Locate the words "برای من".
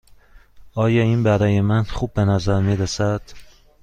1.23-1.83